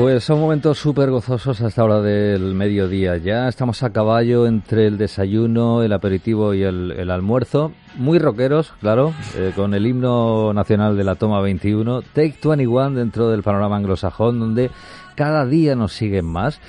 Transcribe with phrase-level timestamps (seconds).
[0.00, 3.18] Pues son momentos súper gozosos a esta hora del mediodía.
[3.18, 7.72] Ya estamos a caballo entre el desayuno, el aperitivo y el, almuerzo.
[7.96, 13.28] Muy rockeros, claro, eh, con el himno nacional de la toma 21, Take 21 dentro
[13.28, 14.70] del panorama anglosajón, donde
[15.16, 16.62] cada día nos siguen más.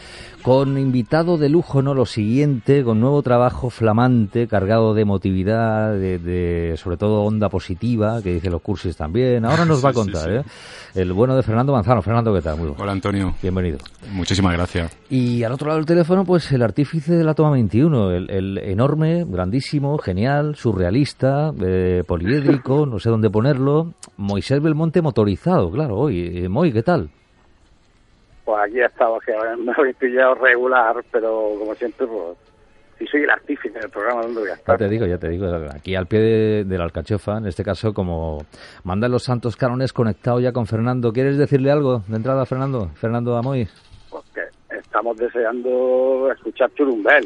[0.43, 1.93] Con invitado de lujo, ¿no?
[1.93, 8.23] Lo siguiente, con nuevo trabajo flamante, cargado de emotividad, de, de sobre todo onda positiva,
[8.23, 9.45] que dice los cursis también.
[9.45, 10.49] Ahora nos va a sí, contar, sí.
[10.49, 10.99] ¿eh?
[11.01, 12.01] El bueno de Fernando Manzano.
[12.01, 12.57] Fernando, ¿qué tal?
[12.57, 12.81] Muy bueno.
[12.81, 13.77] Hola Antonio, Bienvenido.
[14.13, 14.97] muchísimas gracias.
[15.11, 18.57] Y al otro lado del teléfono, pues el artífice de la toma 21, el, el
[18.57, 26.31] enorme, grandísimo, genial, surrealista, eh, poliédrico, no sé dónde ponerlo, Moisés Belmonte motorizado, claro, hoy.
[26.45, 27.11] Eh, Moy, ¿qué tal?
[28.51, 29.31] Pues aquí he estado, que
[29.63, 32.37] me habéis pillado regular, pero como siempre, pues,
[32.99, 34.77] si soy el artífice del programa, ¿dónde voy a Ya estar?
[34.77, 37.93] te digo, ya te digo, aquí al pie de, de la alcachofa, en este caso,
[37.93, 38.45] como
[38.83, 41.13] mandan los santos cánones conectado ya con Fernando.
[41.13, 42.89] ¿Quieres decirle algo de entrada, Fernando?
[42.95, 43.69] Fernando Amoy.
[44.09, 47.25] Porque estamos deseando escuchar Churumbel.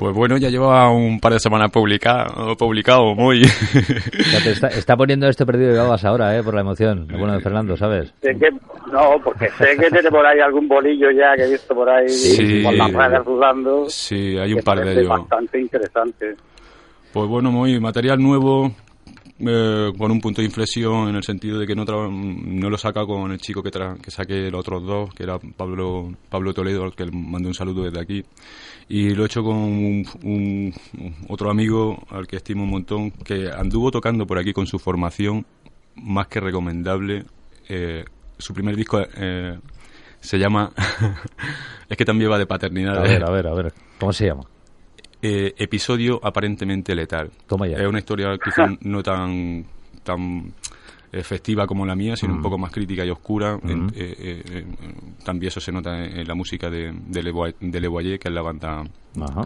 [0.00, 3.42] Pues bueno, ya lleva un par de semanas publicado, publicado muy.
[3.44, 6.42] Ya te está, está poniendo este perdido de babas ahora, ¿eh?
[6.42, 7.06] Por la emoción.
[7.06, 8.10] Lo bueno de Fernando, ¿sabes?
[8.22, 8.48] Sé que,
[8.90, 12.08] no, porque sé que tiene por ahí algún bolillo ya que he visto por ahí
[12.08, 12.62] Sí.
[12.64, 13.84] por las redes rulando.
[13.90, 15.08] sí, hay un par de ellos.
[15.08, 16.34] bastante interesante.
[17.12, 18.72] Pues bueno, muy material nuevo,
[19.40, 23.04] eh, con un punto de inflexión en el sentido de que no, no lo saca
[23.06, 26.84] con el chico que, tra- que saqué los otros dos, que era Pablo, Pablo Toledo,
[26.84, 28.22] al que le mando un saludo desde aquí.
[28.88, 30.74] Y lo he hecho con un, un-
[31.28, 35.46] otro amigo al que estimo un montón, que anduvo tocando por aquí con su formación,
[35.96, 37.24] más que recomendable.
[37.68, 38.04] Eh,
[38.38, 39.58] su primer disco eh,
[40.20, 40.72] se llama...
[41.88, 42.98] es que también va de paternidad.
[42.98, 43.72] A ver, a ver, a ver.
[43.98, 44.42] ¿Cómo se llama?
[45.22, 47.30] Eh, episodio aparentemente letal.
[47.46, 47.76] Toma ya.
[47.78, 49.64] Es una historia quizá no tan
[50.02, 50.52] tan
[51.12, 52.36] eh, festiva como la mía, sino Mm.
[52.36, 53.58] un poco más crítica y oscura.
[53.64, 54.64] En- eh, eh, eh,
[55.24, 58.28] también eso se nota en, en la música de, de, Le de Le Boyer, que
[58.28, 58.84] es la banda
[59.20, 59.44] Ajá.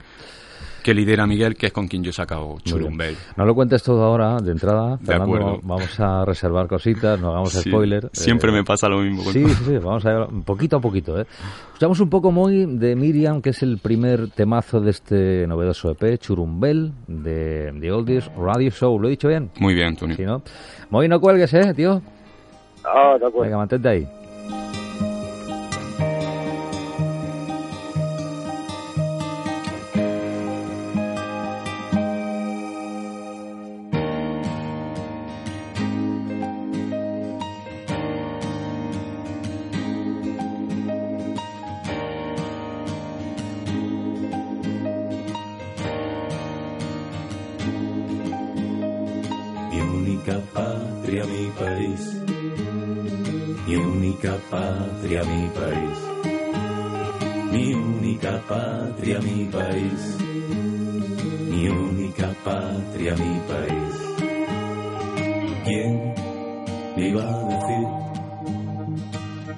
[0.85, 2.57] Que lidera Miguel, que es con quien yo he sacado.
[2.63, 3.17] Churumbel.
[3.37, 4.99] No lo cuentes todo ahora, de entrada.
[4.99, 5.61] De Fernando, acuerdo.
[5.65, 8.11] Vamos a reservar cositas, no hagamos Sí, spoiler.
[8.13, 9.23] Siempre Eh, me pasa lo mismo.
[9.33, 11.19] Sí, sí, sí, vamos a ver poquito a poquito.
[11.21, 11.27] ¿eh?
[11.69, 16.19] Escuchamos un poco muy de Miriam, que es el primer temazo de este novedoso EP,
[16.19, 19.01] Churumbel, de The Oldies Radio Show.
[19.01, 19.51] ¿Lo he dicho bien?
[19.59, 20.15] Muy bien, Tony.
[20.15, 20.43] Sí, ¿no?
[20.91, 22.03] Muy, no cuelgues, ¿eh, tío?
[22.85, 23.41] Ah, de acuerdo.
[23.45, 24.07] Venga, mantente ahí.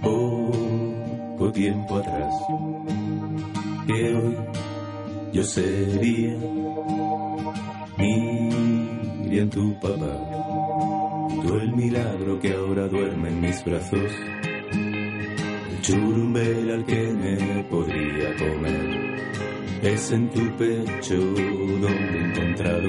[0.03, 2.35] Poco tiempo atrás
[3.87, 4.37] que hoy
[5.33, 6.37] yo sería
[7.99, 10.15] Miriam tu papá,
[11.43, 14.13] tú el milagro que ahora duerme en mis brazos,
[14.73, 19.17] el churumbel al que me podría comer,
[19.83, 22.89] es en tu pecho donde he encontrado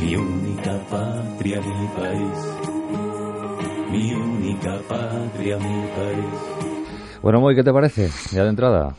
[0.00, 2.77] mi única patria, mi país,
[3.90, 6.26] mi única patria, mi país.
[7.22, 8.10] Bueno, Moy, ¿qué te parece?
[8.32, 8.94] Ya de entrada.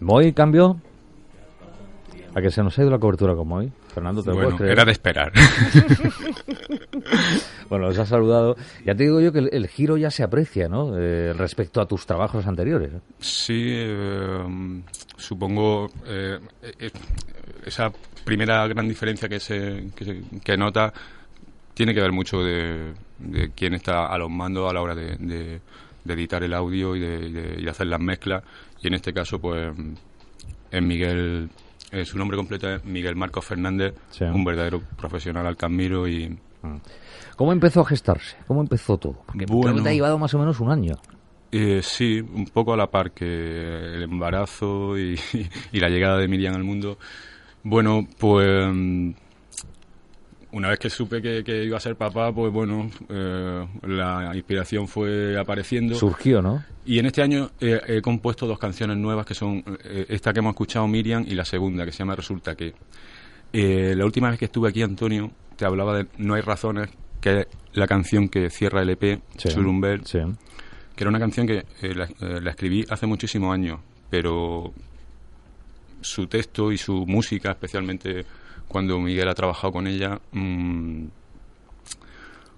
[0.00, 0.80] Moy, cambio.
[2.34, 3.72] A que se nos ha ido la cobertura con Moy.
[3.94, 4.72] Fernando, te Bueno, creer?
[4.72, 5.32] era de esperar.
[7.68, 8.56] Bueno, os ha saludado.
[8.84, 10.96] Ya te digo yo que el, el giro ya se aprecia, ¿no?
[10.98, 12.90] Eh, respecto a tus trabajos anteriores.
[13.18, 14.82] Sí, eh,
[15.16, 16.38] supongo eh,
[16.78, 16.90] eh,
[17.64, 17.90] esa
[18.24, 20.92] primera gran diferencia que se, que, se- que nota
[21.74, 25.16] tiene que ver mucho de, de quién está a los mandos a la hora de,
[25.16, 25.60] de-
[26.04, 28.42] de editar el audio y de, y hacer las mezclas.
[28.82, 29.72] Y en este caso, pues,
[30.70, 31.48] es Miguel,
[31.92, 34.24] eh, su nombre completo es Miguel Marcos Fernández, Sí.
[34.24, 36.36] un verdadero profesional al admiro y
[37.36, 38.36] ¿Cómo empezó a gestarse?
[38.46, 39.22] ¿Cómo empezó todo?
[39.26, 39.76] Porque creo Bueno.
[39.76, 40.94] que te ha llevado más o menos un año.
[41.52, 43.24] Eh, sí, un poco a la par que
[43.94, 45.18] el embarazo y,
[45.72, 46.98] y la llegada de Miriam al mundo.
[47.62, 49.10] Bueno, pues mm,
[50.54, 54.86] una vez que supe que, que iba a ser papá, pues bueno, eh, la inspiración
[54.86, 55.96] fue apareciendo.
[55.96, 56.64] Surgió, ¿no?
[56.86, 60.38] Y en este año eh, he compuesto dos canciones nuevas que son eh, esta que
[60.38, 62.72] hemos escuchado Miriam y la segunda que se llama Resulta que.
[63.52, 66.88] La última vez que estuve aquí, Antonio, te hablaba de No hay razones,
[67.20, 69.48] que es la canción que cierra el EP, Sí.
[70.04, 70.18] Sí.
[70.96, 73.78] que era una canción que la, la escribí hace muchísimos años,
[74.10, 74.72] pero
[76.00, 78.24] su texto y su música, especialmente
[78.68, 81.04] cuando Miguel ha trabajado con ella, mm,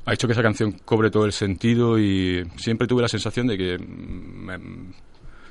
[0.07, 3.59] ha hecho que esa canción cobre todo el sentido y siempre tuve la sensación de
[3.59, 4.59] que mm, me,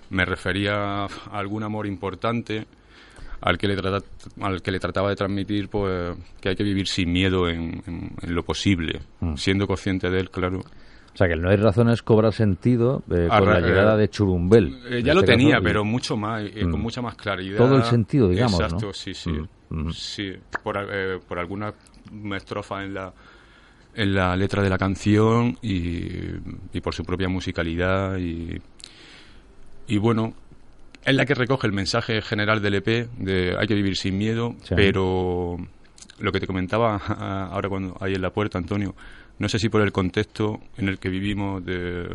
[0.09, 2.65] me refería a algún amor importante
[3.41, 4.05] al que le trata-
[4.41, 8.11] al que le trataba de transmitir pues que hay que vivir sin miedo en, en-
[8.21, 9.35] en lo posible Mm.
[9.35, 13.27] siendo consciente de él claro O sea, que el no hay razones cobra sentido eh,
[13.29, 14.79] con la llegada eh, de Churumbel.
[14.89, 16.71] Eh, ya lo este tenía, pero mucho más, eh, Mm.
[16.71, 17.57] con mucha más claridad.
[17.57, 18.65] Todo el sentido, digamos, ¿no?
[18.65, 19.29] Exacto, sí, sí.
[19.31, 19.89] Mm, mm.
[19.91, 20.33] Sí,
[20.63, 21.73] por, eh, por alguna
[22.35, 23.13] estrofa en la,
[23.95, 26.07] en la letra de la canción y,
[26.73, 28.17] y por su propia musicalidad.
[28.17, 28.61] Y,
[29.87, 30.33] y bueno,
[31.03, 34.55] es la que recoge el mensaje general del EP de hay que vivir sin miedo,
[34.63, 34.73] Sí.
[34.75, 35.57] pero
[36.19, 36.95] lo que te comentaba
[37.51, 38.95] ahora cuando ahí en la puerta, Antonio,
[39.37, 42.07] no sé si por el contexto en el que vivimos de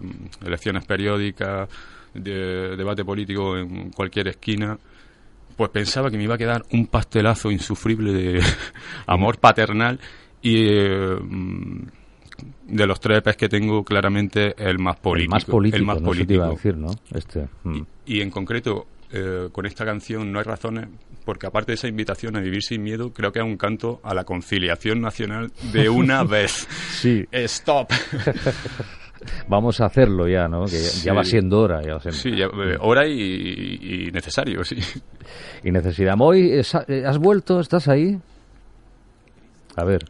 [0.45, 1.69] elecciones periódicas,
[2.15, 4.77] de debate político en cualquier esquina,
[5.61, 8.41] pues pensaba que me iba a quedar un pastelazo insufrible de
[9.07, 10.01] amor paternal
[10.41, 11.83] y eh, mm,
[12.69, 15.37] de los tres EPs que tengo claramente el más político.
[15.37, 16.57] el más político, el más no te iba a político.
[16.57, 16.91] decir, ¿no?
[17.13, 17.47] Este.
[17.65, 17.83] mm.
[18.07, 20.89] Y en concreto, eh, con esta canción no hay razones,
[21.27, 24.15] porque aparte de esa invitación a vivir sin miedo, creo que es un canto a
[24.15, 26.67] la conciliación nacional de una vez.
[26.93, 27.91] Sí, Stop.
[29.49, 30.65] vamos a hacerlo ya, ¿no?
[30.65, 31.83] Que ya- ya va siendo hora.
[31.83, 32.19] Ya va siendo.
[32.19, 34.77] Sí, ya, eh, hora y, y necesario, sí.
[35.65, 36.17] Y necesidad.
[36.17, 37.61] Moy, ¿es- eh, ¿has vuelto?
[37.61, 38.19] ¿Estás ahí?
[39.77, 40.01] A ver,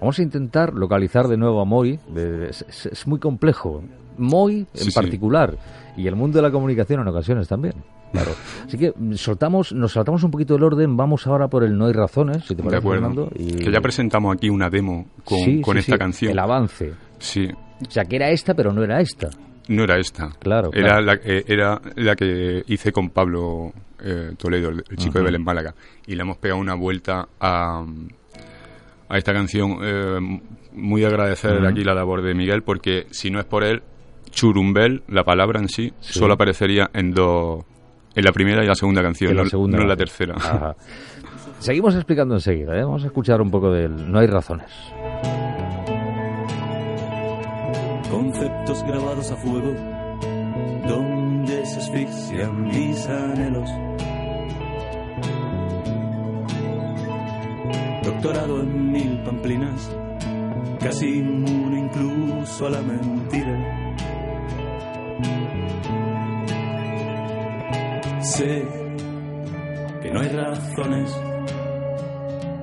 [0.00, 1.98] vamos a intentar localizar de nuevo a Moy.
[2.16, 3.82] Es, es- es muy complejo.
[4.18, 4.92] Moy en Sí, sí.
[4.94, 5.56] particular
[5.96, 7.74] y el mundo de la comunicación en ocasiones también.
[8.12, 8.32] Claro.
[8.66, 10.96] Así que mm, soltamos, nos saltamos un poquito el orden.
[10.96, 13.08] Vamos ahora por el No hay razones, si te De parece, acuerdo.
[13.08, 13.32] Fernando.
[13.36, 16.32] y- Que ya presentamos aquí una demo con, Sí, con esta canción.
[16.32, 16.92] El avance.
[17.18, 17.48] Sí,
[17.86, 19.30] O sea, que era esta, pero no era esta.
[19.68, 20.30] no era esta.
[20.38, 21.02] Claro, Era, claro.
[21.02, 23.72] La, eh, era la que hice con Pablo
[24.02, 25.24] eh, Toledo, el, el chico de.
[25.24, 25.74] Belén Málaga.
[26.06, 27.84] Y le hemos pegado una vuelta a,
[29.08, 29.78] a esta canción.
[29.82, 30.40] eh,
[30.72, 33.82] muy agradecer aquí la labor de Miguel, porque si no es por él,
[34.30, 36.18] Churumbel, la palabra en sí, Sí.
[36.20, 37.64] solo aparecería en dos.
[38.14, 40.34] En la primera y la segunda canción, la no, segunda no en la tercera.
[40.36, 40.76] Ajá.
[41.60, 42.82] Seguimos explicando enseguida, ¿eh?
[42.84, 44.66] Vamos a escuchar un poco del No hay razones.
[48.10, 49.72] Conceptos grabados a fuego,
[50.88, 53.70] donde se asfixian mis anhelos.
[58.02, 59.90] Doctorado en mil pamplinas,
[60.80, 63.86] casi inmune incluso a la mentira.
[68.22, 68.66] Sé
[70.02, 71.16] que no hay razones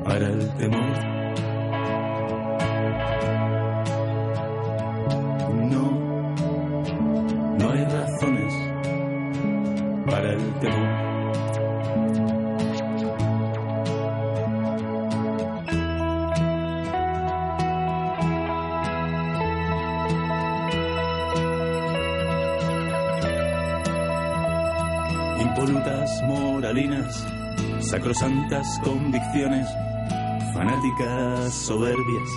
[0.03, 1.17] para el temor.
[28.18, 29.68] Sacrosantas convicciones,
[30.54, 32.30] fanáticas soberbias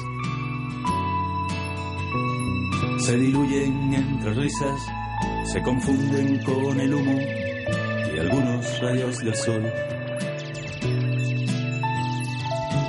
[2.99, 4.81] se diluyen entre risas,
[5.45, 7.19] se confunden con el humo
[8.15, 9.73] y algunos rayos del sol.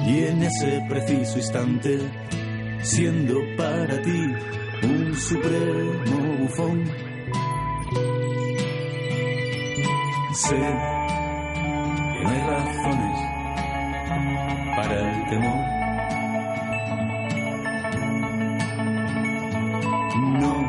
[0.05, 1.99] Y en ese preciso instante,
[2.81, 4.35] siendo para ti
[4.83, 6.83] un supremo bufón,
[10.33, 11.00] sé
[12.23, 13.17] no hay razones
[14.75, 15.81] para el temor.
[20.39, 20.61] No,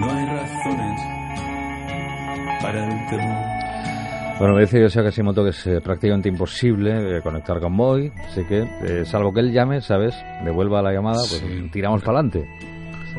[0.00, 1.00] no hay razones
[2.62, 3.58] para el temor.
[4.38, 8.44] Bueno, me dice Yoshia Kasimoto que es eh, prácticamente imposible eh, conectar con Moy, así
[8.44, 10.14] que, eh, salvo que él llame, ¿sabes?
[10.44, 11.68] Devuelva la llamada, pues Sí.
[11.72, 12.46] tiramos para adelante.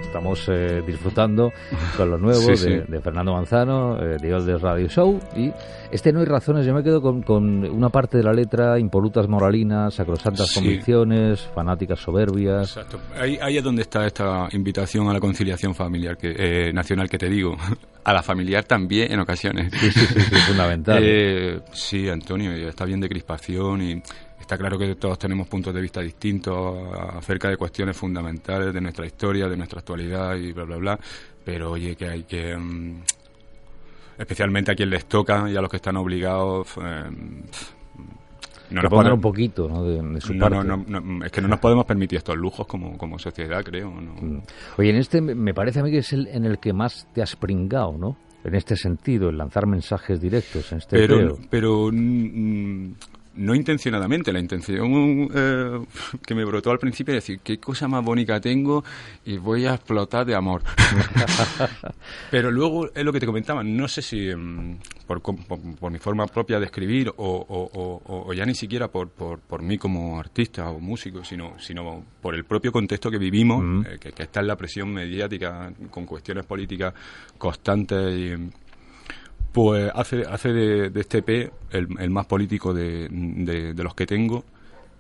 [0.02, 1.52] Estamos eh, disfrutando
[1.98, 2.70] con lo nuevo Sí, sí.
[2.70, 5.20] De, de Fernando Manzano, eh, de Oldes Radio Show.
[5.36, 5.52] Y
[5.92, 9.28] este No hay razones, yo me quedo con, con una parte de la letra, impolutas
[9.28, 10.56] moralinas, sacrosantas Sí.
[10.60, 12.70] convicciones, fanáticas soberbias.
[12.78, 13.00] Exacto.
[13.20, 17.18] Ahí, ahí es donde está esta invitación a la conciliación familiar que, eh, nacional que
[17.18, 17.56] te digo.
[18.02, 19.72] A la familiar también en ocasiones.
[19.74, 21.04] Sí, sí, sí, fundamental.
[21.06, 24.02] Eh, sí, Antonio, está bien de crispación y
[24.40, 26.78] está claro que todos tenemos puntos de vista distintos
[27.16, 31.00] acerca de cuestiones fundamentales de nuestra historia, de nuestra actualidad y bla, bla, bla.
[31.46, 32.56] Pero oye, que hay que...
[32.58, 33.02] mm,
[34.18, 36.68] especialmente a quien les toca y a los que están obligados...
[36.82, 37.10] eh,
[38.72, 39.84] no nos podemos- un poquito ¿no?
[39.84, 40.68] de, de su no, parte.
[40.68, 43.90] no, es que no nos podemos permitir estos lujos como, como sociedad, creo.
[43.90, 44.42] Mm.
[44.78, 47.24] Oye, en este me- parece a mí que es el en el que más te
[47.24, 48.16] has pringado, ¿no?
[48.44, 52.94] En este sentido, el lanzar mensajes directos en este pero pero mm,
[53.40, 55.80] no intencionadamente la intención eh,
[56.26, 58.84] que me brotó al principio es decir qué cosa más bonita tengo
[59.26, 60.62] y voy a explotar de amor
[62.32, 64.78] pero luego es lo que te comentaba no sé si mm,
[65.08, 65.38] por, por,
[65.80, 69.10] por mi forma propia de escribir o, o- o- o- o ya ni siquiera por,
[69.10, 73.60] por, por mí como artista o músico sino sino por el propio contexto que vivimos
[73.64, 73.82] Mm.
[73.88, 76.94] eh, que, que está en la presión mediática con cuestiones políticas
[77.38, 78.50] constantes y
[79.52, 83.96] pues hace, hace de, de este EP el, el más político de, de- de los
[83.96, 84.46] que tengo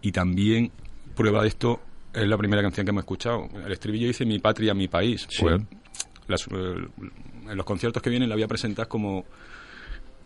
[0.01, 0.71] y también
[1.15, 1.79] prueba de esto
[2.13, 3.47] es la primera canción que hemos escuchado.
[3.65, 5.27] El estribillo dice mi patria, mi país.
[5.29, 5.41] Sí.
[5.43, 5.61] Pues,
[6.27, 6.87] las- eh,
[7.49, 9.25] en los conciertos que vienen la voy a presentar como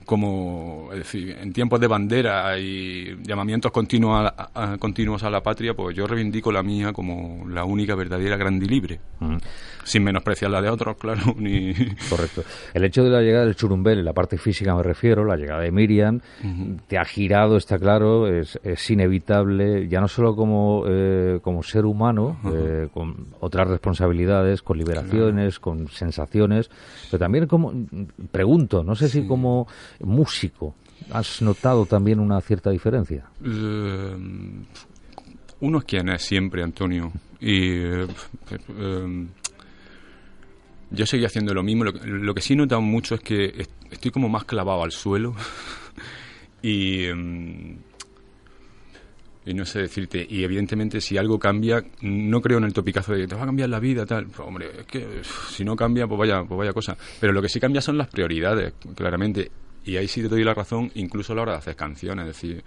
[0.05, 5.73] como es decir, en tiempos de bandera y llamamientos continuos a, continuos a la patria,
[5.73, 9.37] pues yo reivindico la mía como la única verdadera grande y libre, Mm,
[9.83, 11.73] sin menospreciar la de otros, claro, ni
[12.09, 12.43] correcto.
[12.73, 15.61] El hecho de la llegada del churumbel, en la parte física me refiero, la llegada
[15.61, 16.19] de Miriam,
[16.87, 21.85] te ha girado, está claro, es, es inevitable, ya no solo como, eh, como ser
[21.85, 26.69] humano, eh, con otras responsabilidades, con liberaciones, con sensaciones,
[27.11, 27.73] pero también como,
[28.31, 29.67] pregunto, no sé si como
[30.01, 30.75] músico,
[31.11, 33.25] ¿has notado también una cierta diferencia?
[33.43, 34.15] Eh,
[35.61, 37.11] uno es quien es siempre, Antonio.
[37.39, 38.07] Y eh,
[38.69, 39.27] eh,
[40.91, 41.83] yo seguí haciendo lo mismo.
[41.85, 44.91] Lo, lo que sí he notado mucho es que est- estoy como más clavado al
[44.91, 45.35] suelo.
[46.61, 47.77] y, eh,
[49.45, 50.25] y no sé decirte.
[50.29, 53.45] Y evidentemente, si algo cambia, no creo en el topicazo de que te va a
[53.45, 54.27] cambiar la vida, tal.
[54.27, 56.95] Pues, hombre, es que si no cambia, pues vaya, pues vaya cosa.
[57.19, 59.51] Pero lo que sí cambia son las prioridades, claramente.
[59.85, 62.27] Y ahí sí te doy la razón, incluso a la hora de hacer canciones.
[62.27, 62.63] Es decir,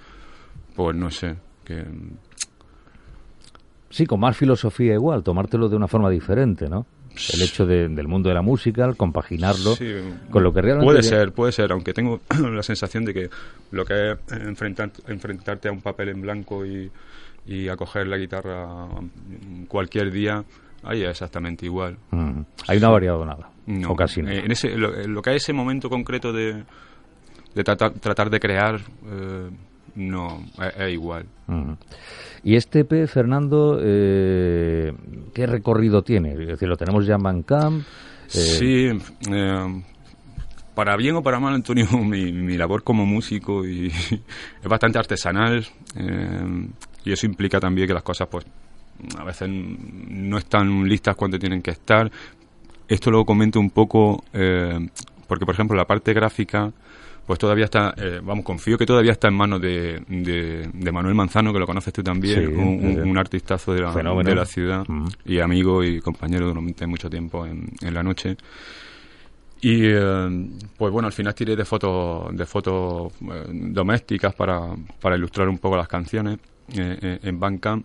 [0.75, 1.85] pues no sé, que
[3.91, 6.87] Sí, con más filosofía igual, tomártelo de una forma diferente, ¿no?
[7.33, 9.91] El hecho de- del mundo de la música, el compaginarlo Sí,
[10.31, 10.85] con lo que realmente...
[10.93, 12.21] Puede ser, puede ser, aunque tengo
[12.53, 13.31] la sensación de que
[13.71, 16.91] lo que es enfrentar, enfrentarte a un papel en blanco y,
[17.47, 18.87] y a coger la guitarra
[19.69, 20.45] cualquier día,
[20.83, 21.97] ahí es exactamente igual.
[22.11, 24.35] Mm, Hay una variado nada, No, o casi nada.
[24.35, 26.65] eh, en ese, lo, en lo que es ese momento concreto de,
[27.57, 29.51] de tratar, tratar de crear, eh,
[29.97, 31.25] no, es, es igual.
[32.45, 34.93] Y este EP, Fernando, eh,
[35.35, 36.33] ¿qué recorrido tiene?
[36.33, 37.81] Es decir, lo tenemos ya en Bandcamp.
[37.81, 38.89] eh, Sí,
[39.33, 39.83] eh,
[40.75, 43.87] para bien o para mal, Antonio, mi, mi labor como músico y
[44.63, 46.69] es bastante artesanal eh,
[47.05, 48.45] y eso implica también que las cosas, pues,
[49.19, 52.11] a veces no están listas cuando tienen que estar.
[52.87, 54.23] Esto lo comento un poco
[55.27, 56.73] porque, por ejemplo, la parte gráfica,
[57.27, 61.15] pues todavía está, eh, vamos, confío que todavía está en manos de, de, de Manuel
[61.15, 63.01] Manzano, que lo conoces tú también, Sí, un, un- sí.
[63.11, 64.29] un artistazo de la, Fenómeno.
[64.31, 65.07] de la ciudad Mm.
[65.25, 68.37] y amigo y compañero durante mucho tiempo en, en la noche.
[69.61, 74.61] Y eh, pues bueno, al final tiré de fotos de fotos eh, domésticas para,
[75.01, 76.39] para ilustrar un poco las canciones
[76.75, 77.85] eh, eh, en Bandcamp.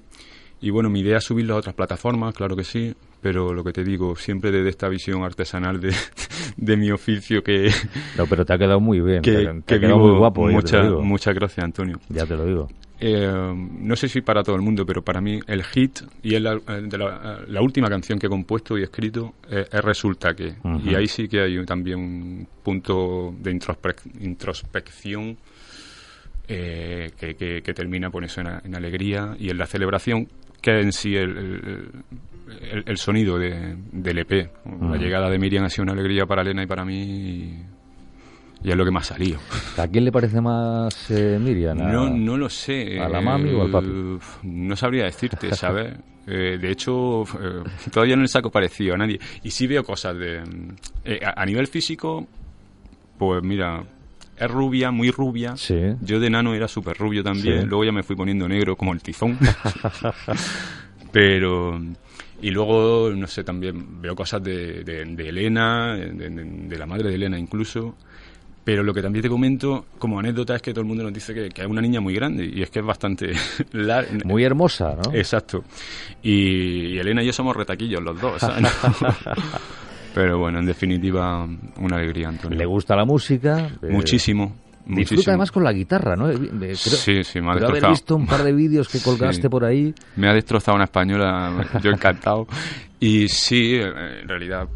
[0.59, 3.71] Y bueno, mi idea es subirlo a otras plataformas, claro que sí, pero lo que
[3.71, 5.93] te digo, siempre desde esta visión artesanal de,
[6.57, 7.69] de mi oficio que,
[8.17, 9.21] No, pero te ha quedado muy bien.
[9.21, 9.31] te,
[9.65, 11.01] que, ha quedado muy guapo, te Mucha- lo digo.
[11.03, 11.99] muchas gracias, Antonio.
[12.09, 12.67] Ya te lo digo.
[13.03, 13.27] Eh,
[13.79, 16.81] no sé si para todo el mundo, pero para mí el hit y es eh,
[16.83, 20.53] de la, la última canción que he compuesto y escrito eh, es Resulta que.
[20.85, 25.35] Y ahí sí que hay también un punto de introspec- introspección
[26.47, 30.27] eh, que, que- que termina por eso en, en alegría y en la celebración
[30.61, 31.91] que en sí el, el-
[32.71, 34.49] el- el sonido de, del EP.
[34.65, 34.95] La Ujú.
[34.95, 37.65] llegada de Miriam ha sido una alegría para Elena y para mí y,
[38.63, 39.39] y es lo que me ha salido.
[39.77, 41.79] ¿A quién le parece más eh, Miriam?
[41.81, 42.99] ¿A- No, no lo sé.
[42.99, 43.87] ¿A la mami o al papi?
[43.89, 45.93] Eh, No sabría decirte, ¿sabes?
[46.27, 49.19] Eh, de hecho, eh, todavía no le saco parecido a nadie.
[49.41, 50.43] Y sí veo cosas de...
[51.03, 52.27] eh, a, a nivel físico,
[53.17, 53.83] pues mira,
[54.41, 55.55] es rubia, muy rubia.
[55.55, 55.79] Sí.
[56.01, 57.61] Yo de nano era súper rubio también.
[57.61, 57.67] Sí.
[57.67, 59.37] Luego ya me fui poniendo negro como el tifón.
[61.11, 61.79] Pero.
[62.41, 67.15] Y luego, no sé, también veo cosas de, de, de Elena, de, la madre de
[67.15, 67.95] Elena incluso.
[68.63, 71.33] Pero lo que también te comento como anécdota es que todo el mundo nos dice
[71.33, 73.33] que, que es una niña muy grande y es que es bastante
[74.25, 75.13] Muy hermosa, ¿no?
[75.13, 75.63] Exacto.
[76.23, 78.39] Y, y Elena y yo somos retaquillos los dos.
[78.39, 78.71] ¿sabes?
[80.13, 81.47] Pero bueno, en definitiva,
[81.79, 82.57] una alegría, Antonio.
[82.57, 83.67] Le gusta la música.
[83.81, 84.55] eh, Muchísimo.
[84.83, 85.23] Disfruta muchísimo.
[85.31, 86.29] además con la guitarra, ¿no?
[86.29, 87.91] Eh, creo- Sí, sí, me ha creo haber destrozado.
[87.91, 89.47] visto un par de vídeos que colgaste Sí.
[89.49, 89.93] por ahí.
[90.17, 92.47] Me ha destrozado una española, yo encantado.
[92.99, 94.67] Y sí, eh, en realidad,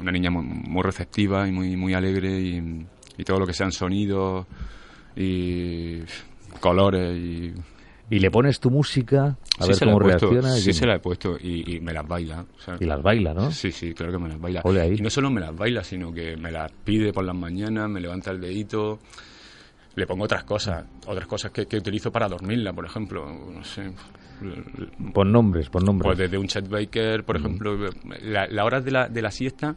[0.00, 2.86] una niña muy, muy receptiva y muy, muy alegre y,
[3.18, 4.46] y todo lo que sean sonidos
[5.16, 5.98] y
[6.60, 7.52] colores y...
[8.10, 10.58] Y le pones tu música a Sí ver cómo reacciona.
[10.58, 12.44] y- Sí se la he puesto y, y me las baila.
[12.56, 13.50] o sea, Y las baila, ¿no?
[13.50, 14.60] Sí, sí, claro que me las baila.
[14.64, 14.94] Ole ahí.
[14.98, 18.00] Y no solo me las baila, sino que me las pide por las mañanas, me
[18.00, 18.98] levanta el dedito,
[19.94, 23.90] le pongo otras cosas, otras cosas que, que utilizo para dormirla, por ejemplo, no sé.
[25.14, 26.06] Pon nombres, pon nombres.
[26.08, 27.78] Pues desde un Chet Baker, por ejemplo,
[28.22, 29.74] la, la hora de la, de la siesta,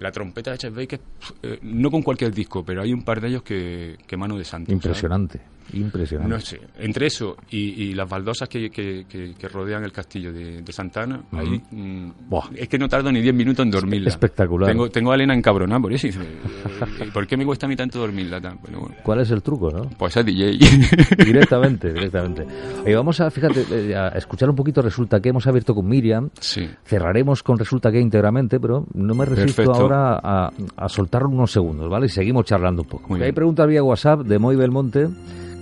[0.00, 1.00] la trompeta de Chet Baker,
[1.42, 4.44] eh, no con cualquier disco, pero hay un par de ellos que, que mano de
[4.44, 4.66] santo.
[4.70, 4.82] ¿sabes?
[4.84, 5.40] impresionante,
[5.74, 6.34] impresionante.
[6.34, 10.62] No sé, entre eso y, y las baldosas que, que- que- rodean el castillo de,
[10.62, 12.50] de Santana, ahí mm, Buah.
[12.54, 14.08] es que no tardo ni 10 minutos en dormirla.
[14.08, 14.70] Espectacular.
[14.70, 16.06] Tengo, tengo a Elena encabronada por eso.
[16.06, 18.40] y "Eh, ¿Por qué me cuesta a mí tanto dormirla?
[18.40, 18.58] Tal?
[18.64, 19.90] Pero bueno, ¿Cuál es el truco, no?
[19.98, 20.58] pues es DJ.
[21.24, 22.46] directamente, directamente.
[22.84, 24.82] Oye, vamos a, fíjate, eh, a escuchar un poquito.
[24.82, 26.30] Resulta que hemos abierto con Miriam.
[26.40, 26.68] sí.
[26.84, 29.72] Cerraremos con Resulta que íntegramente, pero no me resisto Perfecto.
[29.92, 32.06] Ahora a, a soltar unos segundos, ¿vale?
[32.06, 33.14] Y seguimos charlando un poco.
[33.14, 35.08] Hay preguntas vía WhatsApp de Moy Belmonte,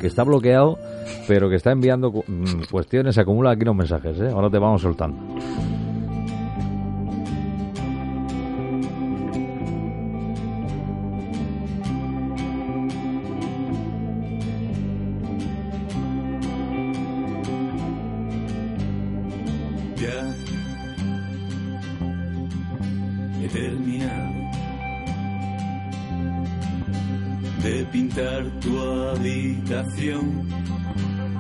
[0.01, 0.79] que está bloqueado,
[1.27, 4.31] pero que está enviando cu- mm, cuestiones, se acumulan aquí los mensajes, ¿eh?
[4.33, 5.17] Ahora te vamos soltando.
[27.69, 30.49] De pintar tu habitación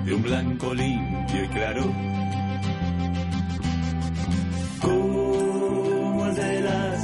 [0.04, 1.84] de un blanco limpio y claro.
[4.82, 6.98] Como el de las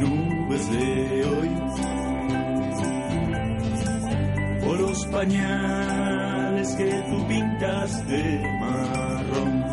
[0.00, 1.50] nubes de hoy.
[4.66, 9.64] O los pañales que tú pintas de marrón.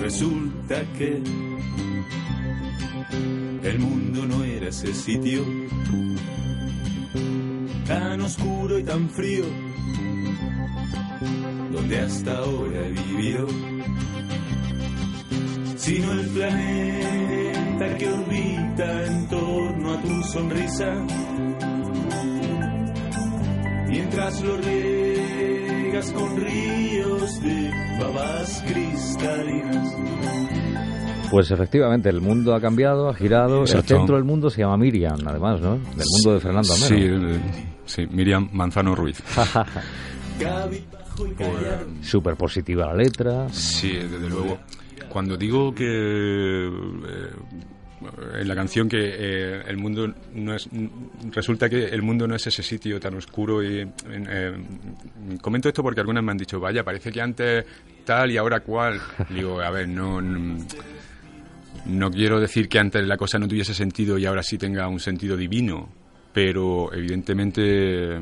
[0.00, 1.22] Resulta que
[3.62, 4.07] el mundo
[4.68, 5.42] ese sitio
[7.86, 9.46] tan oscuro y tan frío
[11.72, 13.46] donde hasta ahora he vivido,
[15.76, 21.06] sino el planeta que orbita en torno a tu sonrisa,
[23.88, 29.94] mientras lo riegas con ríos de babas cristalinas.
[31.30, 33.60] Pues efectivamente, el mundo ha cambiado, ha girado.
[33.62, 33.94] Exacto.
[33.94, 35.72] El centro del mundo se llama Miriam, además, ¿no?
[35.78, 37.34] Del mundo de Fernando Sí, Almeno.
[37.34, 37.40] eh,
[37.84, 39.22] sí, Miriam Manzano Ruiz.
[42.02, 43.48] Súper positiva la letra.
[43.50, 44.58] Sí, desde luego.
[45.08, 46.70] Cuando digo que eh,
[48.40, 50.68] en la canción que eh, el mundo no es
[51.32, 54.52] resulta que el mundo no es ese sitio tan oscuro y eh,
[55.40, 57.64] comento esto porque algunas me han dicho vaya parece que antes
[58.04, 60.58] tal y ahora cual digo a ver no, no
[61.86, 65.00] no quiero decir que antes la cosa no tuviese sentido y ahora sí tenga un
[65.00, 65.88] sentido divino
[66.32, 68.16] pero evidentemente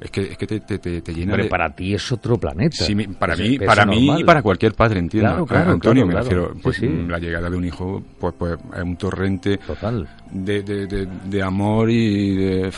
[0.00, 2.36] es que, es que te, te, te- te llena Hombre, de, para ti es otro
[2.38, 2.84] planeta.
[2.84, 5.30] Sí, para Es- mí, para mí y para cualquier padre, entiendo.
[5.30, 7.04] Claro, claro, Antonio, claro, me refiero, pues Sí, sí.
[7.08, 10.08] la llegada de un hijo, pues, pues es un torrente Total.
[10.30, 12.70] de, de, de, de amor y de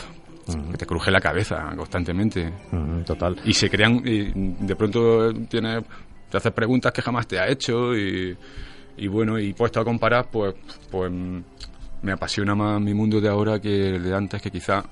[0.72, 2.50] que te cruje la cabeza constantemente.
[3.04, 3.36] Total.
[3.44, 4.32] Y se crean, y
[4.66, 5.84] de pronto tienes,
[6.30, 8.34] te haces preguntas que jamás te ha hecho y,
[9.00, 10.54] y bueno, y puesto a comparar, pues,
[10.90, 11.10] pues
[12.02, 14.84] me apasiona más mi mundo de ahora que el de antes, que quizá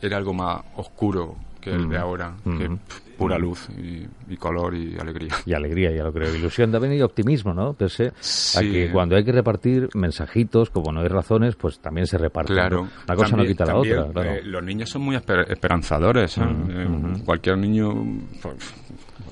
[0.00, 2.00] era algo más oscuro que el de Mm.
[2.00, 2.68] ahora, que
[3.16, 5.32] pura luz y, y color y alegría.
[5.46, 6.34] Y alegría, ya lo creo.
[6.34, 7.72] Ilusión también y optimismo, ¿no?
[7.74, 8.72] Pese a Sí.
[8.72, 12.56] que cuando hay que repartir mensajitos, como no hay razones, pues también se reparten.
[12.56, 12.76] Claro.
[12.78, 12.88] ¿no?
[13.06, 14.30] Una cosa no quita la también, otra, claro.
[14.32, 16.36] eh, los niños son muy esper- esperanzadores.
[16.38, 16.42] ¿eh?
[16.68, 16.88] Eh.
[17.24, 17.94] Cualquier niño,
[18.42, 18.56] pues,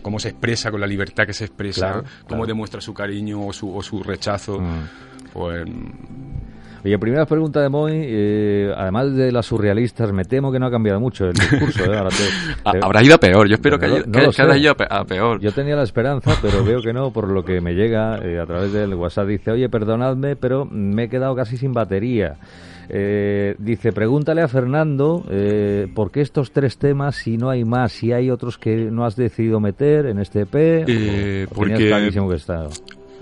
[0.02, 2.46] cómo se expresa, con la libertad que se expresa, Claro, cómo claro.
[2.46, 4.88] demuestra su cariño o su, o su rechazo, Mm.
[5.32, 5.64] pues
[6.82, 10.70] Oye, primera pregunta de Moy, eh, además de las surrealistas, me temo que no ha
[10.70, 11.84] cambiado mucho el discurso.
[11.84, 11.94] ¿eh?
[11.98, 14.22] Ahora te- Ha- te- Habrá ido a peor, yo espero que, No, haya- no que-
[14.26, 14.58] lo que haya sé.
[14.60, 15.40] ido a peor.
[15.40, 18.46] Yo tenía la esperanza, pero veo que no, por lo que me llega eh, a
[18.46, 19.26] través del WhatsApp.
[19.26, 22.36] Dice, oye, perdonadme, pero me he quedado casi sin batería.
[22.92, 27.92] Eh, dice, pregúntale a Fernando eh, por qué estos tres temas si no hay más,
[27.92, 30.84] si hay otros que no has decidido meter en este EP.
[30.88, 31.78] Eh, o- o tenías
[32.12, 32.66] porque- que está.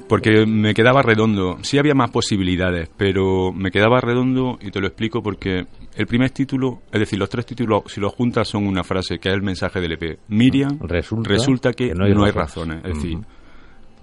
[0.09, 1.59] Porque me quedaba redondo.
[1.61, 6.31] Sí había más posibilidades, pero me quedaba redondo y te lo explico porque el primer
[6.31, 9.43] título, es decir, los tres títulos, si los juntas son una frase que es el
[9.43, 10.19] mensaje del EP.
[10.29, 12.79] Miriam, Resulta que, que no hay, razones.
[12.87, 13.27] Es decir, Ujú.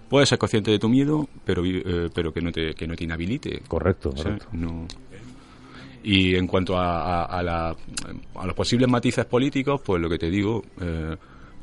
[0.10, 3.04] puedes ser consciente de tu miedo, pero, eh, pero que, no te, que no te
[3.06, 3.64] inhabilite.
[3.68, 4.46] Correcto, correcto.
[4.52, 4.86] no-
[6.08, 7.76] Y en cuanto a, a- a la-
[8.36, 11.16] a los posibles matices políticos, pues lo que te digo, eh,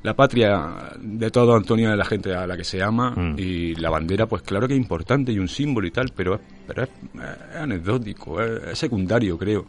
[0.03, 3.35] la patria de todo Antonio es la gente a la que se ama Mm.
[3.39, 6.41] y la bandera, pues claro que es importante y un símbolo y tal, pero es,
[6.67, 9.65] pero es, es anecdótico, es, es secundario, creo.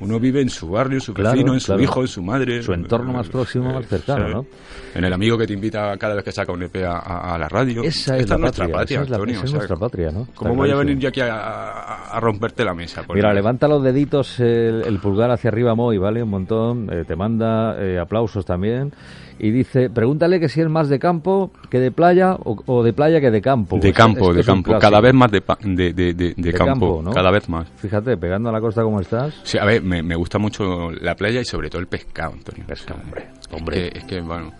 [0.00, 1.82] Uno vive en su barrio, en su Claro, vecino, en su claro.
[1.82, 2.62] hijo, en su madre.
[2.62, 4.34] Su entorno más próximo, más cercano, ¿sabes?
[4.34, 4.46] ¿no?
[4.94, 7.38] En el amigo que te invita cada vez que saca un EP a, a- a
[7.38, 7.82] la radio.
[7.82, 9.42] Esa es la nuestra patria, Antonio.
[9.42, 10.20] es nuestra patria, ¿no?
[10.22, 13.02] Está ¿Cómo voy a venir yo aquí a, romperte la mesa?
[13.12, 16.22] Mira, levanta los deditos, el, el pulgar hacia arriba, Moy, ¿vale?
[16.22, 16.88] Un montón.
[16.92, 18.92] eh, te manda eh, aplausos también.
[19.36, 22.92] Y dice, pregúntale que si es más de campo que de playa o, o de
[22.92, 23.78] playa que de campo.
[23.80, 24.78] De campo, de campo.
[24.78, 27.00] Cada vez más de, pa- de, de, de- de De campo.
[27.04, 27.10] ¿no?
[27.10, 27.66] Cada vez más.
[27.78, 29.34] Fíjate, pegando a la costa como estás.
[29.42, 32.64] Sí, a ver, me, me gusta mucho la playa y sobre todo el pescado, Antonio.
[32.66, 33.86] Pescado, hombre, hombre.
[33.86, 34.52] Es que, es que, bueno.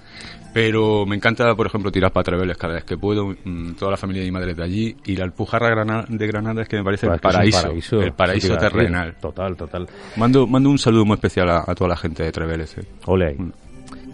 [0.53, 3.35] Pero me encanta, por ejemplo, tirar para Treveles cada vez que puedo.
[3.45, 4.97] mm, Toda la familia de mi madre es de allí.
[5.05, 5.69] Y la Alpujarra
[6.09, 8.01] de Granada es que me parece Pues el paraíso.
[8.01, 9.17] el paraíso terrenal.
[9.21, 9.89] Total, total.
[10.17, 12.79] Mando, mando un saludo muy especial a, a toda la gente de Treveles.
[12.79, 12.85] eh.
[13.07, 13.35] Ole.
[13.37, 13.53] Mm.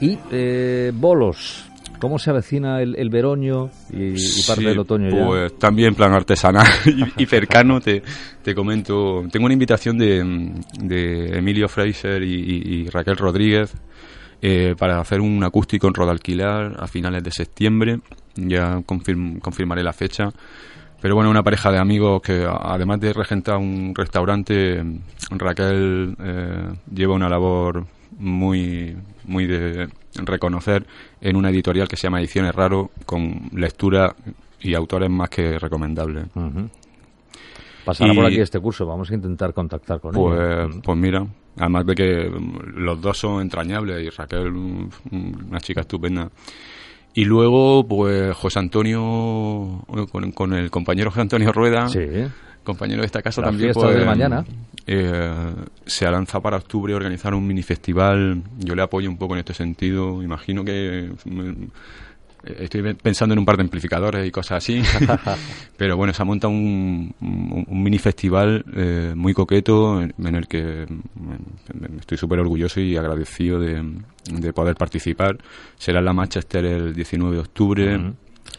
[0.00, 1.66] Y eh, bolos.
[2.00, 5.26] ¿Cómo se avecina el, el veroño y, y parte Sí, del otoño ya?
[5.26, 8.02] Pues también en plan artesanal y, y cercano te,
[8.42, 9.22] te comento.
[9.30, 13.72] Tengo una invitación de, de Emilio Fraser y, Raquel Rodríguez
[14.42, 18.00] eh, para hacer un acústico en Rodalquilar a finales de septiembre.
[18.34, 20.30] Ya confirm- confirmaré la fecha.
[21.02, 24.82] Pero bueno, una pareja de amigos que además de regentar un restaurante,
[25.30, 27.86] Raquel eh, lleva una labor
[28.18, 30.86] muy, muy de reconocer
[31.20, 34.14] en una editorial que se llama Ediciones Raro, con lectura
[34.60, 36.26] y autores más que recomendables.
[37.84, 41.26] Pasará Y- por aquí este curso, vamos a intentar contactar con Pues, pues mira,
[41.58, 44.88] además de que mm, los dos son entrañables y Raquel, mm,
[45.48, 46.28] una chica estupenda.
[47.14, 52.06] Y luego, pues José Antonio, con, con el compañero José Antonio Rueda, Sí,
[52.62, 54.44] compañero de esta casa Las también, pues, del mañana.
[54.86, 55.54] Eh,
[55.86, 58.42] se lanza para octubre organizar un mini festival.
[58.58, 60.22] Yo le apoyo un poco en este sentido.
[60.22, 61.64] Imagino que mm,
[62.44, 64.82] estoy pensando en un par de amplificadores y cosas así.
[65.76, 70.34] Pero bueno, se ha montado un, un, un mini festival eh, muy coqueto en, en
[70.34, 73.82] el que mm, estoy súper orgulloso y agradecido de,
[74.32, 75.38] de poder participar.
[75.76, 78.12] Será en la Manchester el 19 de octubre.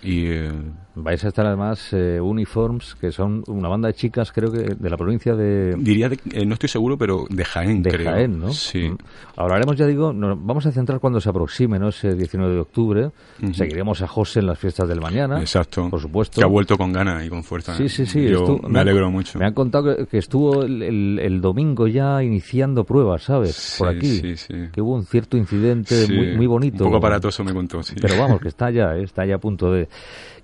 [0.04, 0.52] Y eh,
[0.96, 4.90] vais a estar además eh, Uniforms, que son una banda de chicas, creo que de
[4.90, 8.12] la provincia de, diría, de- eh, no estoy seguro, pero de Jaén, de creo.
[8.12, 8.52] Jaén, ¿no?
[8.52, 8.90] Sí.
[8.90, 8.98] Mm.
[9.38, 11.90] Hablaremos, ya digo, nos vamos a centrar cuando se aproxime, ¿no?
[11.90, 13.12] Ese 19 de octubre.
[13.54, 15.40] Seguiremos a José en las fiestas del mañana.
[15.40, 15.90] Exacto.
[15.90, 16.40] Por supuesto.
[16.40, 17.76] Que ha vuelto con ganas y con fuerza.
[17.76, 18.28] Sí, sí, sí.
[18.28, 19.40] Yo estu- me alegro mucho.
[19.40, 23.76] Me han contado que, que estuvo el, el- el domingo ya iniciando pruebas, ¿sabes?
[23.80, 24.18] Por aquí.
[24.20, 24.54] sí, sí.
[24.72, 26.84] Que hubo un cierto incidente Sí, muy, muy bonito.
[26.84, 27.96] Un poco aparatoso me contó, sí.
[28.00, 29.88] Pero vamos, que está ya, eh, está ya a punto de...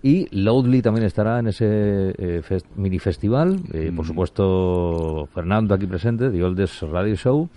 [0.08, 1.66] Y Loudly también estará en ese
[2.18, 3.60] eh, fes- mini festival.
[3.74, 4.08] eh, Por Mm.
[4.08, 7.50] supuesto, Fernando aquí presente, The Oldest Radio Show.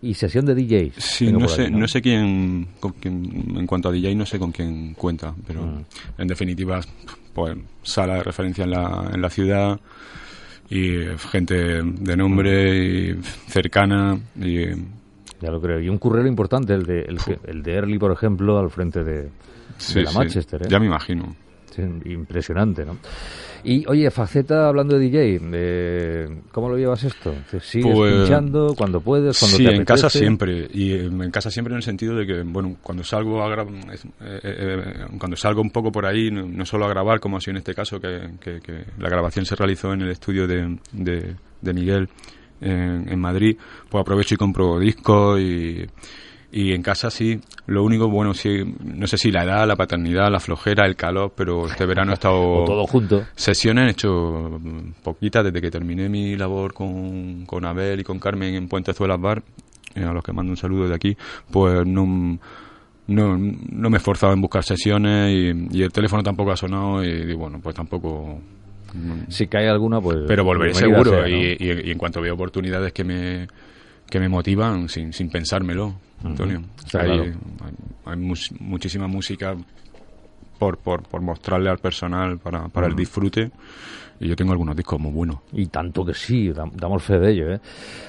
[0.00, 0.94] Y sesión de DJs.
[0.96, 1.88] Sí, no sé, ahí, ¿no?
[1.88, 5.84] sé quién, con quién, en cuanto a DJ, no sé con quién cuenta, pero Mm.
[6.18, 6.80] en definitiva,
[7.34, 9.78] pues sala de referencia en la, en la ciudad
[10.70, 13.14] y eh, gente de nombre y
[13.48, 14.66] cercana y
[15.40, 15.80] Ya lo creo.
[15.80, 19.28] Y un currero importante, el de, el, el de Early, por ejemplo, al frente de,
[19.78, 20.62] sí, de la sí, Manchester.
[20.62, 20.66] ¿eh?
[20.70, 21.34] ya me imagino.
[22.04, 22.96] Impresionante, ¿no?
[23.64, 27.34] Y, oye, Faceta, hablando de DJ, eh, ¿cómo lo llevas esto?
[27.60, 30.68] ¿Sigues Pues, pinchando cuando puedes, cuando sí, te en casa siempre.
[30.72, 33.48] Y eh, en casa siempre en el sentido de que, bueno, cuando salgo a
[33.92, 37.36] es- eh, eh, cuando salgo un poco por ahí, no, no solo a grabar, como
[37.36, 40.46] ha sido en este caso, que, que- que la grabación se realizó en el estudio
[40.46, 42.08] de, de- de Miguel
[42.60, 43.56] en, en Madrid,
[43.88, 45.84] pues aprovecho y compro discos y,
[46.50, 47.40] y en casa sí.
[47.66, 51.32] Lo único, bueno, sí, no sé si la edad, la paternidad, la flojera, el calor,
[51.36, 52.64] pero este verano he estado...
[52.64, 53.26] Todo junto.
[53.34, 54.58] Sesiones he hecho
[55.02, 59.42] poquitas desde que terminé mi labor con, con Abel y con Carmen en Puentezuelas Bar,
[59.94, 61.16] eh, a los que mando un saludo de aquí,
[61.50, 62.38] pues no,
[63.08, 67.04] no, no me he esforzado en buscar sesiones y, y el teléfono tampoco ha sonado
[67.04, 68.38] y, digo, bueno, pues tampoco
[69.28, 70.18] Si cae alguna, pues.
[70.26, 71.28] Pero volveré seguro sea, ¿no?
[71.28, 73.46] y, y- y en cuanto veo oportunidades que me,
[74.10, 75.94] que me motivan, sin, sin pensármelo,
[76.24, 76.58] Antonio.
[76.60, 77.22] hay, claro.
[77.22, 77.32] hay-
[78.06, 79.54] hay mus- muchísima música
[80.58, 83.50] por, por, por mostrarle al personal para, para el disfrute
[84.20, 85.36] y yo tengo algunos discos muy buenos.
[85.52, 87.52] Y tanto que sí, dam- damos fe de ello.
[87.52, 87.60] ¿eh?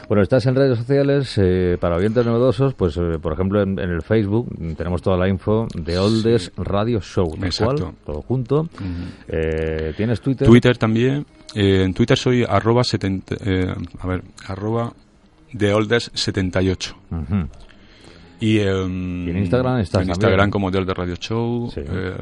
[0.07, 3.91] Bueno, estás en redes sociales eh, para oyentes novedosos, pues eh, por ejemplo en, en
[3.91, 7.83] el Facebook mm, tenemos toda la info de Oldes Radio Show, Exacto.
[7.83, 8.69] cual, todo junto.
[9.27, 10.47] Eh, ¿Tienes Twitter?
[10.47, 11.25] Twitter también.
[11.53, 14.91] eh, en Twitter soy arroba 70, eh, a ver, arroba
[15.53, 16.93] theoldes78.
[17.11, 17.47] Ujú.
[18.41, 20.51] Y, em, Y en Instagram estás En Instagram también.
[20.51, 21.71] como The Oldes Radio Show.
[21.73, 21.81] Sí.
[21.85, 22.13] eh,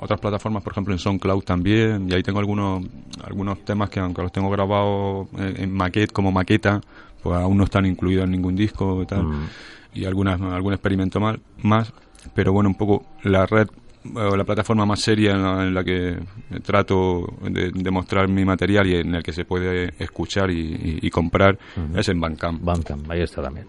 [0.00, 2.08] otras plataformas, por ejemplo, en SoundCloud también.
[2.10, 2.84] Y ahí tengo algunos
[3.22, 6.80] algunos temas que, aunque los tengo grabados en, en maqueta, como maqueta,
[7.22, 9.24] pues aún no están incluidos en ningún disco y tal.
[9.24, 9.48] Mm.
[9.94, 11.92] Y algunas, algún experimento más, más.
[12.34, 13.68] Pero bueno, un poco la red
[14.14, 16.18] la plataforma más seria en la, en la que
[16.62, 20.98] trato de, de mostrar mi material y en el que se puede escuchar y, y-
[21.02, 21.58] y comprar
[21.94, 22.62] es en Bandcamp.
[22.62, 23.66] Bandcamp, ahí está también.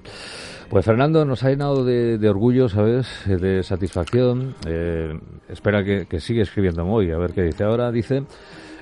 [0.69, 3.05] Pues Fernando nos ha llenado de, de orgullo, ¿sabes?
[3.27, 4.55] Eh, De satisfacción.
[4.65, 7.65] Eh, espera que, que sigue escribiendo Moy, a ver qué dice.
[7.65, 8.23] Ahora dice,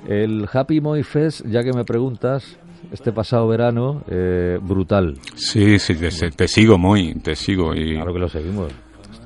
[0.08, 2.60] el Happy Moy Fest, ya que me preguntas,
[2.92, 5.18] este pasado verano, eh, brutal.
[5.34, 7.74] Sí, sí, te, te sigo, muy, te sigo.
[7.74, 8.72] Y, Claro que lo seguimos.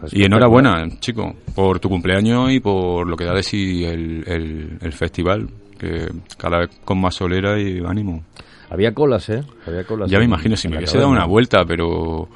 [0.05, 4.23] Está y enhorabuena, chico, por tu cumpleaños y por lo que da de sí el,
[4.27, 8.23] el, el festival, que cada vez con más solera y ánimo.
[8.69, 9.43] Había colas, ¿eh?
[9.67, 10.09] Había colas.
[10.09, 12.27] Ya me imagino, si me hubiese dado una vuelta, pero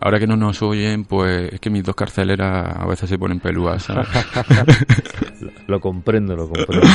[0.00, 3.40] ahora que no nos oyen, pues es que mis dos carceleras a veces se ponen
[3.40, 4.06] pelúas, ¿sabes?
[5.66, 6.86] Lo comprendo, lo comprendo.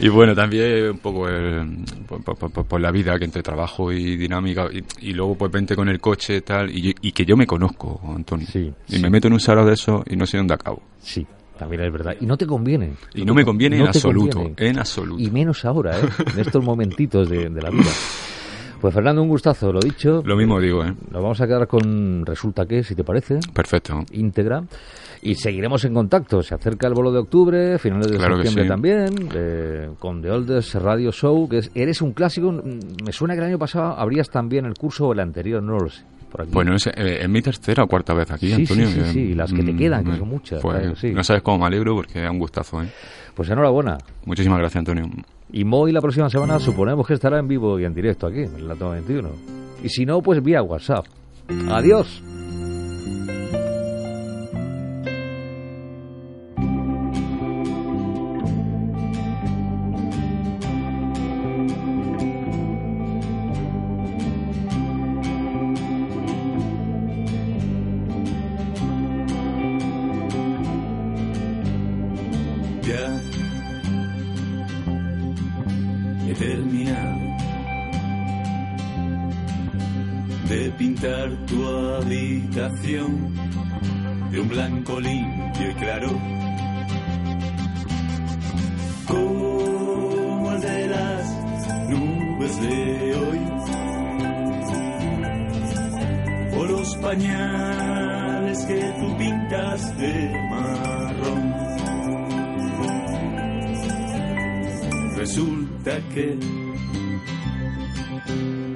[0.00, 3.92] Y bueno, también un poco el- por, por- por- por la vida que entre trabajo
[3.92, 7.24] y dinámica y, y luego pues vente con el coche y tal y, y que
[7.24, 8.46] yo me conozco, Antonio.
[8.50, 9.02] Sí, y sí.
[9.02, 10.82] me meto en un salón de eso y no sé dónde acabo.
[11.00, 11.26] Sí,
[11.58, 12.16] también es verdad.
[12.20, 12.92] Y no te conviene.
[13.14, 14.70] Y no me conviene No en absoluto, conviene.
[14.70, 15.22] en absoluto.
[15.22, 16.02] Y menos ahora, ¿eh?
[16.34, 17.84] En estos momentitos de, de la vida.
[18.80, 20.22] Pues Fernando, un gustazo, lo dicho.
[20.24, 20.94] Lo mismo digo, ¿eh?
[21.10, 24.04] Nos vamos a quedar con Resulta que, si te parece, Perfecto.
[24.12, 24.62] íntegra.
[25.22, 26.42] Y seguiremos en contacto.
[26.42, 28.68] Se acerca el bolo de octubre, finales de Claro septiembre sí.
[28.70, 32.50] también, eh, con The Oldes Radio Show, que es Eres un clásico.
[32.52, 35.78] Mm, Me suena que el año pasado abrías también el curso o el anterior, no
[35.78, 36.02] lo sé.
[36.32, 36.50] Por aquí.
[36.52, 38.86] Bueno, es, eh, es mi tercera o cuarta vez aquí, Sí, Antonio.
[38.86, 40.78] sí, sí, que, sí, y las que te mm, quedan, que eh, son muchas, pues,
[40.78, 41.12] claro que sí.
[41.12, 42.88] No sabes cómo me alegro porque es un gustazo, ¿eh?
[43.34, 43.98] Pues enhorabuena.
[44.24, 45.04] Muchísimas gracias, Antonio.
[45.52, 48.68] Y Moy la próxima semana suponemos que estará en vivo y en directo aquí, en
[48.68, 49.28] la Toma 21.
[49.82, 51.06] Y si no, pues vía WhatsApp.
[51.68, 52.22] Adiós.
[105.20, 106.30] Resulta que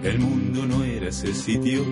[0.02, 1.82] el mundo no era ese sitio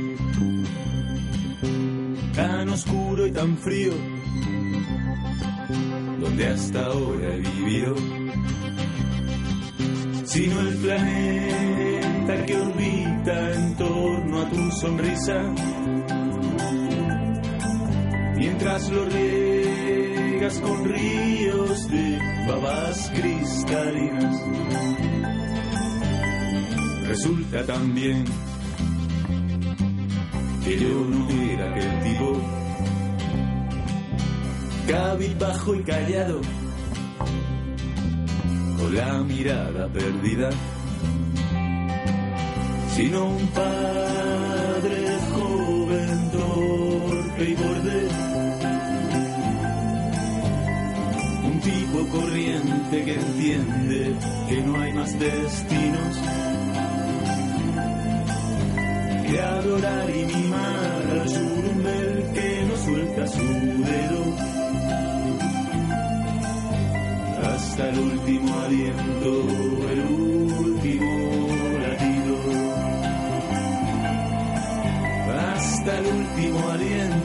[2.35, 3.95] tan oscuro y tan frío
[6.21, 7.95] donde hasta ahora he vivido,
[10.27, 15.55] sino el planeta que orbita en torno a tu sonrisa,
[18.37, 19.07] mientras lo
[20.50, 24.42] con ríos de babas cristalinas.
[27.07, 28.24] Resulta también
[30.64, 32.40] que yo no era aquel tipo
[34.88, 36.40] cabizbajo y callado,
[38.78, 40.50] con la mirada perdida,
[42.96, 45.21] sino un padre
[53.00, 54.14] que entiende
[54.50, 56.16] que no hay más destinos
[59.26, 64.52] que adorar y mimar al churumbel que no suelta su dedo
[67.55, 69.48] hasta el último aliento,
[69.90, 71.09] el último
[71.81, 72.37] latido,
[75.38, 77.21] hasta el último aliento,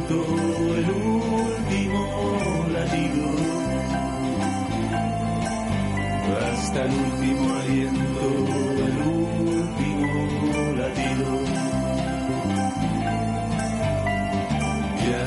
[6.77, 8.23] hasta el último aliento,
[8.85, 8.97] el
[9.57, 11.27] último latido.
[15.09, 15.23] Ya.